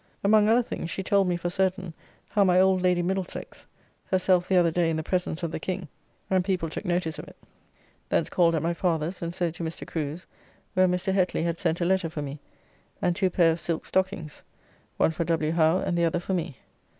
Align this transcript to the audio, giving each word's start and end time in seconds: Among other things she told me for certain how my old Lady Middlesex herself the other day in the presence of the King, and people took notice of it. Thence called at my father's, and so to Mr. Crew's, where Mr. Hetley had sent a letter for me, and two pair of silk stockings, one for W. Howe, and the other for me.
Among 0.23 0.49
other 0.49 0.63
things 0.63 0.89
she 0.89 1.03
told 1.03 1.27
me 1.27 1.37
for 1.37 1.51
certain 1.51 1.93
how 2.29 2.43
my 2.43 2.59
old 2.59 2.81
Lady 2.81 3.03
Middlesex 3.03 3.67
herself 4.05 4.47
the 4.47 4.57
other 4.57 4.71
day 4.71 4.89
in 4.89 4.95
the 4.97 5.03
presence 5.03 5.43
of 5.43 5.51
the 5.51 5.59
King, 5.59 5.87
and 6.27 6.43
people 6.43 6.71
took 6.71 6.85
notice 6.85 7.19
of 7.19 7.27
it. 7.27 7.35
Thence 8.09 8.27
called 8.27 8.55
at 8.55 8.63
my 8.63 8.73
father's, 8.73 9.21
and 9.21 9.31
so 9.31 9.51
to 9.51 9.63
Mr. 9.63 9.85
Crew's, 9.85 10.25
where 10.73 10.87
Mr. 10.87 11.13
Hetley 11.13 11.43
had 11.43 11.59
sent 11.59 11.81
a 11.81 11.85
letter 11.85 12.09
for 12.09 12.23
me, 12.23 12.39
and 12.99 13.15
two 13.15 13.29
pair 13.29 13.51
of 13.51 13.59
silk 13.59 13.85
stockings, 13.85 14.41
one 14.97 15.11
for 15.11 15.23
W. 15.23 15.51
Howe, 15.51 15.77
and 15.81 15.95
the 15.95 16.05
other 16.05 16.19
for 16.19 16.33
me. 16.33 16.57